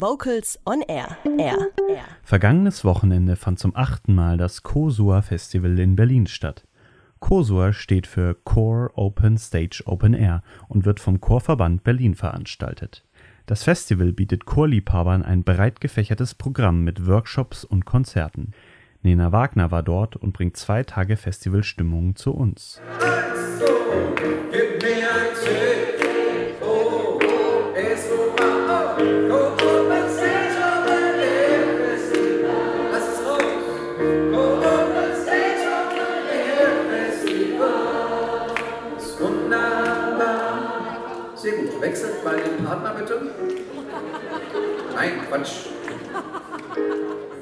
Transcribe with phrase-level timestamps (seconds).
[0.00, 1.16] Vocals on Air.
[1.38, 1.56] Air.
[1.88, 2.04] Air.
[2.24, 6.66] Vergangenes Wochenende fand zum achten Mal das Kosua Festival in Berlin statt.
[7.20, 13.04] Kosua steht für Core Open Stage Open Air und wird vom Chorverband Berlin veranstaltet.
[13.46, 18.50] Das Festival bietet Chorliebhabern ein breit gefächertes Programm mit Workshops und Konzerten.
[19.02, 22.80] Nena Wagner war dort und bringt zwei Tage Festivalstimmung zu uns.
[25.44, 25.83] Sehr
[41.84, 43.20] Wechselt mal den Partner bitte.
[44.94, 45.66] Nein, Quatsch.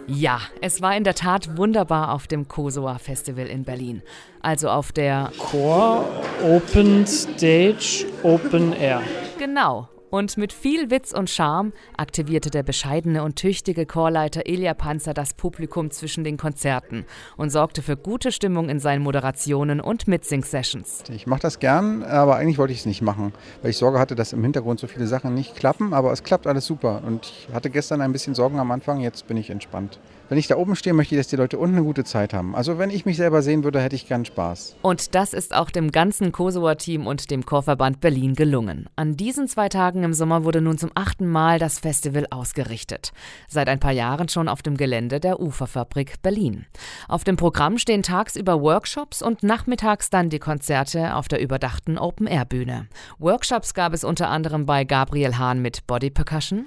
[0.08, 4.02] Ja, es war in der Tat wunderbar auf dem Kosoa Festival in Berlin.
[4.40, 6.04] Also auf der Core
[6.42, 9.02] Open Stage Open Air.
[9.38, 9.88] Genau.
[10.12, 15.32] Und mit viel Witz und Charme aktivierte der bescheidene und tüchtige Chorleiter Ilja Panzer das
[15.32, 17.06] Publikum zwischen den Konzerten
[17.38, 21.04] und sorgte für gute Stimmung in seinen Moderationen und Mitsing-Sessions.
[21.08, 23.32] Ich mache das gern, aber eigentlich wollte ich es nicht machen,
[23.62, 26.46] weil ich Sorge hatte, dass im Hintergrund so viele Sachen nicht klappen, aber es klappt
[26.46, 27.00] alles super.
[27.06, 29.98] Und ich hatte gestern ein bisschen Sorgen am Anfang, jetzt bin ich entspannt.
[30.28, 32.54] Wenn ich da oben stehe, möchte ich, dass die Leute unten eine gute Zeit haben.
[32.54, 34.76] Also wenn ich mich selber sehen würde, hätte ich gern Spaß.
[34.80, 38.88] Und das ist auch dem ganzen Kosovo-Team und dem Chorverband Berlin gelungen.
[38.96, 43.12] An diesen zwei Tagen im Sommer wurde nun zum achten Mal das Festival ausgerichtet.
[43.48, 46.66] Seit ein paar Jahren schon auf dem Gelände der Uferfabrik Berlin.
[47.08, 52.88] Auf dem Programm stehen tagsüber Workshops und nachmittags dann die Konzerte auf der überdachten Open-Air-Bühne.
[53.18, 56.66] Workshops gab es unter anderem bei Gabriel Hahn mit Body Percussion.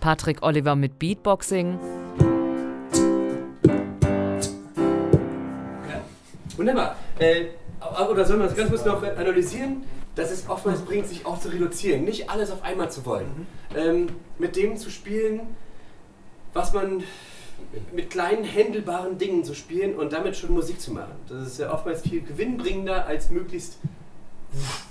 [0.00, 1.78] Patrick Oliver mit Beatboxing.
[6.60, 6.94] Wunderbar.
[7.18, 7.46] Äh,
[8.10, 9.82] oder sollen wir das ganz kurz noch analysieren?
[10.14, 13.46] Dass es oftmals bringt, sich auch zu reduzieren, nicht alles auf einmal zu wollen.
[13.74, 14.08] Ähm,
[14.38, 15.40] mit dem zu spielen,
[16.52, 17.02] was man
[17.92, 21.12] mit kleinen händelbaren Dingen zu spielen und damit schon Musik zu machen.
[21.30, 23.78] Das ist ja oftmals viel gewinnbringender als möglichst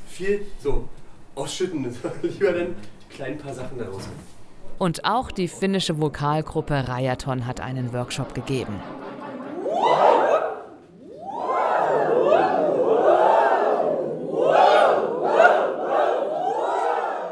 [0.08, 0.90] viel so
[1.36, 1.84] ausschütten.
[2.24, 4.10] Lieber dann die kleinen paar Sachen daraus.
[4.80, 8.80] Und auch die finnische Vokalgruppe Rajaton hat einen Workshop gegeben.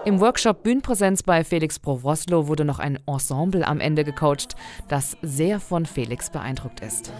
[0.07, 4.55] Im Workshop Bühnenpräsenz bei Felix Provoslo wurde noch ein Ensemble am Ende gecoacht,
[4.87, 7.11] das sehr von Felix beeindruckt ist.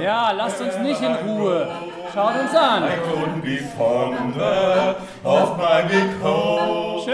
[0.00, 1.68] Ja, lasst uns nicht in Ruhe.
[2.14, 2.84] Schaut uns an.
[7.06, 7.12] Schön.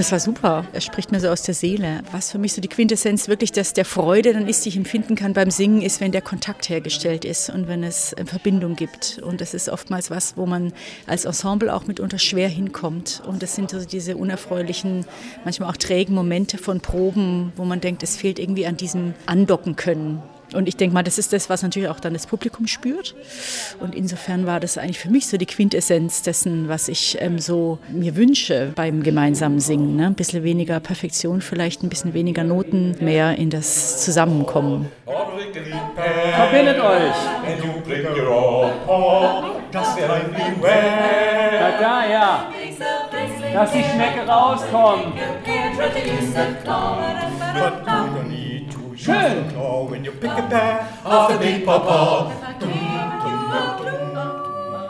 [0.00, 0.64] Das war super.
[0.72, 2.00] Er spricht mir so aus der Seele.
[2.10, 5.14] Was für mich so die Quintessenz wirklich, dass der Freude dann ist, die ich empfinden
[5.14, 9.20] kann beim Singen, ist, wenn der Kontakt hergestellt ist und wenn es eine Verbindung gibt.
[9.22, 10.72] Und das ist oftmals was, wo man
[11.06, 13.22] als Ensemble auch mitunter schwer hinkommt.
[13.26, 15.04] Und das sind so diese unerfreulichen,
[15.44, 19.76] manchmal auch trägen Momente von Proben, wo man denkt, es fehlt irgendwie an diesem Andocken
[19.76, 20.22] können.
[20.54, 23.14] Und ich denke mal, das ist das, was natürlich auch dann das Publikum spürt.
[23.78, 27.78] Und insofern war das eigentlich für mich so die Quintessenz dessen, was ich ähm, so
[27.88, 29.96] mir wünsche beim gemeinsamen Singen.
[29.96, 30.06] Ne?
[30.06, 34.90] Ein bisschen weniger Perfektion, vielleicht ein bisschen weniger Noten, mehr in das Zusammenkommen.
[36.34, 37.14] Verbindet euch.
[41.60, 42.46] Da, da, ja.
[43.52, 45.14] Dass die Schnecke rauskommt.
[49.02, 49.46] Schön.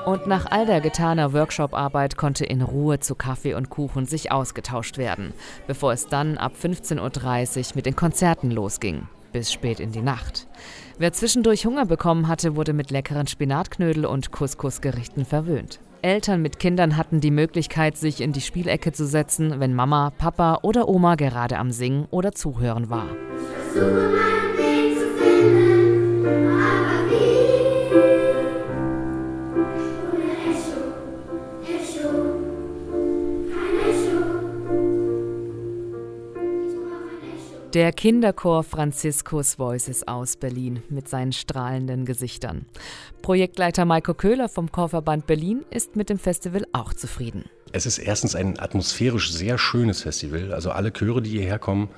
[0.04, 4.98] Und nach all der getaner Workshop-Arbeit konnte in Ruhe zu Kaffee und Kuchen sich ausgetauscht
[4.98, 5.32] werden,
[5.68, 10.48] bevor es dann ab 15.30 Uhr mit den Konzerten losging, bis spät in die Nacht.
[10.98, 15.78] Wer zwischendurch Hunger bekommen hatte, wurde mit leckeren Spinatknödel und Couscous-Gerichten verwöhnt.
[16.02, 20.58] Eltern mit Kindern hatten die Möglichkeit, sich in die Spielecke zu setzen, wenn Mama, Papa
[20.62, 23.06] oder Oma gerade am Singen oder Zuhören war.
[37.72, 42.66] Der Kinderchor Franziskus Voices aus Berlin mit seinen strahlenden Gesichtern.
[43.22, 47.44] Projektleiter Maiko Köhler vom Chorverband Berlin ist mit dem Festival auch zufrieden.
[47.72, 50.52] Es ist erstens ein atmosphärisch sehr schönes Festival.
[50.52, 51.88] Also alle Chöre, die hierher kommen,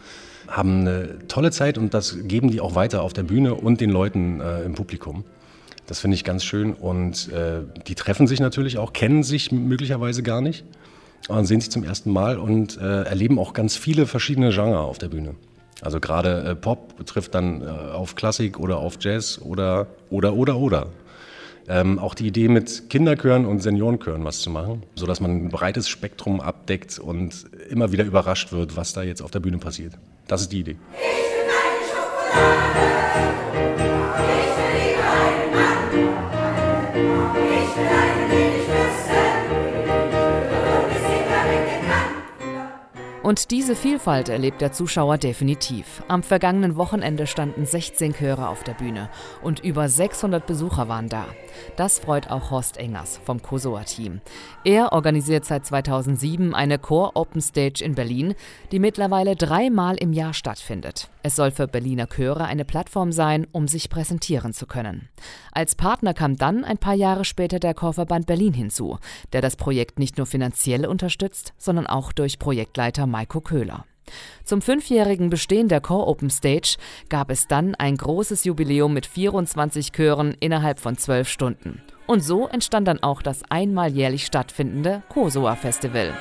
[0.48, 3.90] haben eine tolle Zeit und das geben die auch weiter auf der Bühne und den
[3.90, 5.24] Leuten äh, im Publikum.
[5.86, 10.22] Das finde ich ganz schön und äh, die treffen sich natürlich auch, kennen sich möglicherweise
[10.22, 10.64] gar nicht.
[11.28, 14.98] und sehen sich zum ersten Mal und äh, erleben auch ganz viele verschiedene Genres auf
[14.98, 15.34] der Bühne.
[15.80, 20.56] Also gerade äh, Pop trifft dann äh, auf Klassik oder auf Jazz oder oder oder
[20.56, 20.86] oder.
[21.68, 25.88] Ähm, auch die Idee mit Kinderchören und Seniorenchören was zu machen, sodass man ein breites
[25.88, 29.94] Spektrum abdeckt und immer wieder überrascht wird, was da jetzt auf der Bühne passiert.
[30.26, 30.76] Das ist die Idee.
[30.92, 32.82] Ich bin eine Schokolade.
[43.22, 46.02] Und diese Vielfalt erlebt der Zuschauer definitiv.
[46.08, 49.10] Am vergangenen Wochenende standen 16 Chöre auf der Bühne
[49.42, 51.26] und über 600 Besucher waren da.
[51.76, 54.20] Das freut auch Horst Engers vom Kosoa-Team.
[54.64, 58.34] Er organisiert seit 2007 eine Chor Open Stage in Berlin,
[58.72, 61.08] die mittlerweile dreimal im Jahr stattfindet.
[61.22, 65.08] Es soll für Berliner Chöre eine Plattform sein, um sich präsentieren zu können.
[65.52, 68.98] Als Partner kam dann ein paar Jahre später der Chorverband Berlin hinzu,
[69.32, 73.84] der das Projekt nicht nur finanziell unterstützt, sondern auch durch Projektleiter Maiko Köhler.
[74.44, 76.76] Zum fünfjährigen Bestehen der Chor Open Stage
[77.08, 81.80] gab es dann ein großes Jubiläum mit 24 Chören innerhalb von zwölf Stunden.
[82.06, 86.12] Und so entstand dann auch das einmal jährlich stattfindende Kosoa Festival.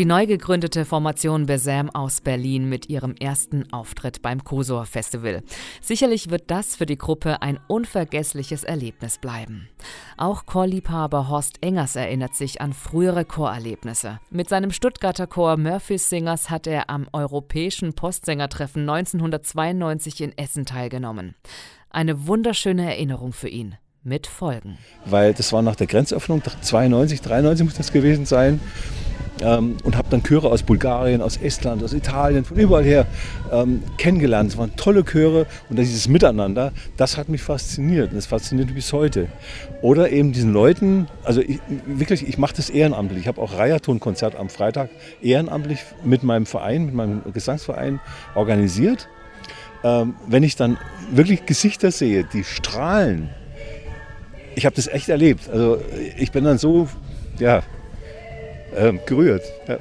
[0.00, 5.42] Die neu gegründete Formation Besam aus Berlin mit ihrem ersten Auftritt beim Kosor Festival.
[5.82, 9.68] Sicherlich wird das für die Gruppe ein unvergessliches Erlebnis bleiben.
[10.16, 14.20] Auch Chorliebhaber Horst Engers erinnert sich an frühere Chorerlebnisse.
[14.30, 21.34] Mit seinem Stuttgarter Chor Murphys Singers hat er am Europäischen Postsängertreffen 1992 in Essen teilgenommen.
[21.90, 24.78] Eine wunderschöne Erinnerung für ihn mit Folgen.
[25.04, 28.60] Weil das war nach der Grenzöffnung, 92, 93 muss das gewesen sein
[29.42, 33.06] ähm, und habe dann Chöre aus Bulgarien, aus Estland, aus Italien, von überall her
[33.52, 34.50] ähm, kennengelernt.
[34.50, 38.76] Es waren tolle Chöre und dieses Miteinander, das hat mich fasziniert und das fasziniert mich
[38.76, 39.28] bis heute.
[39.82, 43.20] Oder eben diesen Leuten, also ich, wirklich, ich mache das ehrenamtlich.
[43.20, 44.90] Ich habe auch Reiherton-Konzert am Freitag
[45.22, 48.00] ehrenamtlich mit meinem Verein, mit meinem Gesangsverein
[48.34, 49.08] organisiert.
[49.82, 50.76] Ähm, wenn ich dann
[51.10, 53.30] wirklich Gesichter sehe, die strahlen,
[54.54, 55.48] ich habe das echt erlebt.
[55.48, 55.80] Also
[56.18, 56.88] ich bin dann so,
[57.38, 57.62] ja,
[58.74, 59.44] äh, gerührt.
[59.66, 59.78] Ja.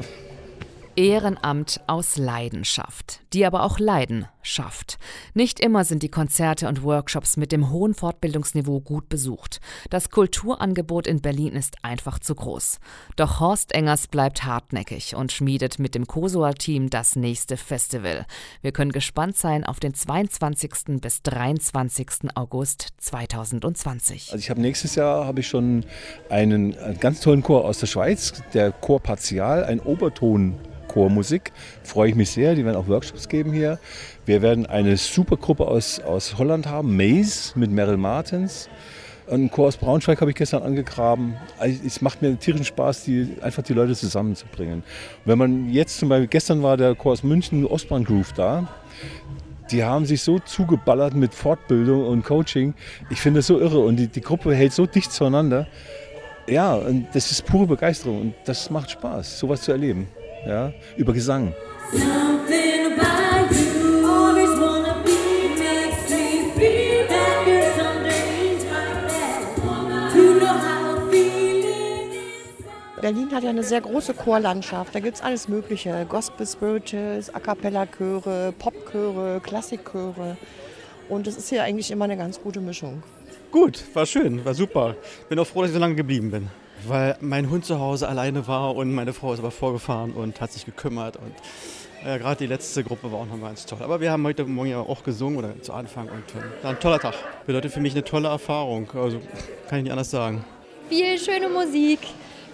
[0.95, 4.97] Ehrenamt aus Leidenschaft, die aber auch Leiden schafft.
[5.33, 9.59] Nicht immer sind die Konzerte und Workshops mit dem hohen Fortbildungsniveau gut besucht.
[9.89, 12.80] Das Kulturangebot in Berlin ist einfach zu groß.
[13.15, 18.25] Doch Horst Engers bleibt hartnäckig und schmiedet mit dem Kosoa-Team das nächste Festival.
[18.62, 21.01] Wir können gespannt sein auf den 22.
[21.01, 22.36] bis 23.
[22.36, 24.31] August 2020.
[24.31, 25.86] Also ich habe nächstes Jahr habe ich schon
[26.30, 30.56] einen, einen ganz tollen Chor aus der Schweiz, der Chor Partial, ein Oberton
[30.89, 31.53] Chormusik.
[31.83, 32.56] Freue ich mich sehr.
[32.56, 33.80] Die werden auch Workshops geben hier.
[34.25, 38.68] Wir werden eine super Gruppe aus, aus Holland haben, Maze mit Meryl Martins.
[39.31, 41.36] Ein Chor aus Braunschweig habe ich gestern angegraben.
[41.59, 44.83] Also es macht mir tierischen Spaß, die, einfach die Leute zusammenzubringen.
[45.24, 48.68] wenn man jetzt zum Beispiel, gestern war der Chor aus München, Ostbahn Groove da.
[49.71, 52.74] Die haben sich so zugeballert mit Fortbildung und Coaching.
[53.12, 53.80] Ich finde das so irre.
[53.80, 55.68] Und die, die Gruppe hält so dicht zueinander.
[56.47, 58.21] Ja, und das ist pure Begeisterung.
[58.21, 60.07] Und das macht Spaß, sowas zu erleben
[60.45, 61.53] ja, über Gesang.
[73.01, 74.93] Berlin hat ja eine sehr große Chorlandschaft.
[74.93, 76.05] Da gibt es alles Mögliche.
[76.08, 80.38] Gospel Spirituals, A Cappella-Chöre, Popchöre, Klassikchöre.
[81.08, 83.01] Und es ist hier eigentlich immer eine ganz gute Mischung.
[83.51, 84.96] Gut, war schön, war super.
[85.27, 86.50] Bin auch froh, dass ich so lange geblieben bin
[86.88, 90.51] weil mein Hund zu Hause alleine war und meine Frau ist aber vorgefahren und hat
[90.51, 91.33] sich gekümmert und
[92.05, 93.79] äh, gerade die letzte Gruppe war auch noch ganz toll.
[93.81, 96.79] Aber wir haben heute Morgen ja auch gesungen oder zu Anfang und äh, war ein
[96.79, 97.15] toller Tag.
[97.45, 98.89] Bedeutet für mich eine tolle Erfahrung.
[98.93, 99.19] Also
[99.67, 100.45] kann ich nicht anders sagen.
[100.88, 102.00] Viel schöne Musik,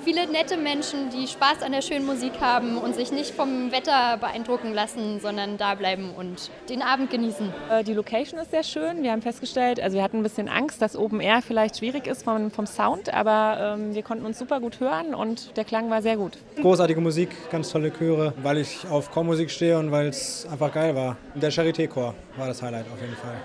[0.05, 4.17] viele nette Menschen, die Spaß an der schönen Musik haben und sich nicht vom Wetter
[4.17, 7.51] beeindrucken lassen, sondern da bleiben und den Abend genießen.
[7.71, 9.01] Äh, die Location ist sehr schön.
[9.01, 12.23] Wir haben festgestellt, also wir hatten ein bisschen Angst, dass Open Air vielleicht schwierig ist
[12.23, 16.03] vom, vom Sound, aber ähm, wir konnten uns super gut hören und der Klang war
[16.03, 16.37] sehr gut.
[16.61, 20.95] Großartige Musik, ganz tolle Chöre, weil ich auf Chormusik stehe und weil es einfach geil
[20.95, 21.17] war.
[21.33, 23.37] Der Charité-Chor war das Highlight auf jeden Fall.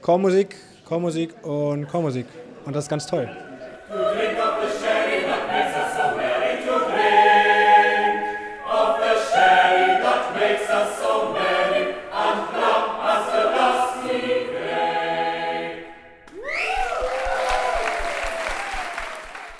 [0.00, 2.24] Chormusik, Chormusik und Chormusik
[2.64, 3.28] und das ist ganz toll.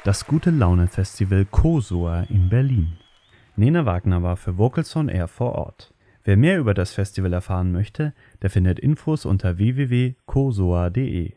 [0.09, 2.97] Das Gute Laune Festival Kosor in Berlin.
[3.57, 5.93] Nena Wagner war für Vocals on Air vor Ort.
[6.25, 11.33] Wer mehr über das Festival erfahren möchte, der findet Infos unter www.kosoa.de.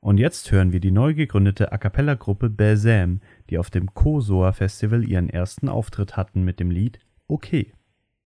[0.00, 5.30] Und jetzt hören wir die neu gegründete A-cappella-Gruppe Belzam, die auf dem Kosoa Festival ihren
[5.30, 6.98] ersten Auftritt hatten mit dem Lied
[7.28, 7.72] Okay.